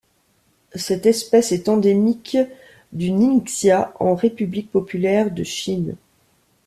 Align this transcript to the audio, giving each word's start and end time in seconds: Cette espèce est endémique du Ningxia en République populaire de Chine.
Cette 0.73 1.05
espèce 1.05 1.51
est 1.51 1.69
endémique 1.69 2.35
du 2.91 3.11
Ningxia 3.11 3.93
en 3.99 4.15
République 4.15 4.71
populaire 4.71 5.29
de 5.29 5.43
Chine. 5.43 5.95